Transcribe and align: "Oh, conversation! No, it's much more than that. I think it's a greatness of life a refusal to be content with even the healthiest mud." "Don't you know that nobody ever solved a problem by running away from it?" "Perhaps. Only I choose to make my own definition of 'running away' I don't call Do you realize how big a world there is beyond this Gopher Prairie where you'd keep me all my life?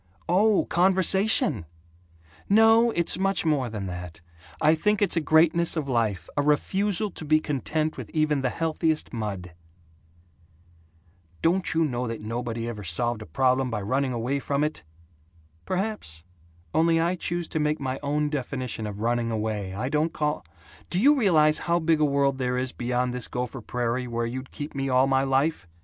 "Oh, 0.27 0.65
conversation! 0.65 1.67
No, 2.49 2.89
it's 2.89 3.19
much 3.19 3.45
more 3.45 3.69
than 3.69 3.85
that. 3.85 4.19
I 4.59 4.73
think 4.73 4.99
it's 4.99 5.15
a 5.15 5.21
greatness 5.21 5.77
of 5.77 5.87
life 5.87 6.27
a 6.35 6.41
refusal 6.41 7.11
to 7.11 7.23
be 7.23 7.39
content 7.39 7.97
with 7.97 8.09
even 8.09 8.41
the 8.41 8.49
healthiest 8.49 9.13
mud." 9.13 9.53
"Don't 11.43 11.71
you 11.75 11.85
know 11.85 12.07
that 12.07 12.19
nobody 12.19 12.67
ever 12.67 12.83
solved 12.83 13.21
a 13.21 13.27
problem 13.27 13.69
by 13.69 13.81
running 13.83 14.11
away 14.11 14.39
from 14.39 14.63
it?" 14.63 14.81
"Perhaps. 15.67 16.23
Only 16.73 16.99
I 16.99 17.13
choose 17.13 17.47
to 17.49 17.59
make 17.59 17.79
my 17.79 17.99
own 18.01 18.31
definition 18.31 18.87
of 18.87 19.01
'running 19.01 19.29
away' 19.29 19.75
I 19.75 19.87
don't 19.87 20.13
call 20.13 20.43
Do 20.89 20.99
you 20.99 21.13
realize 21.13 21.59
how 21.69 21.77
big 21.77 21.99
a 22.01 22.05
world 22.05 22.39
there 22.39 22.57
is 22.57 22.71
beyond 22.71 23.13
this 23.13 23.27
Gopher 23.27 23.61
Prairie 23.61 24.07
where 24.07 24.25
you'd 24.25 24.49
keep 24.49 24.73
me 24.73 24.89
all 24.89 25.05
my 25.05 25.21
life? 25.23 25.67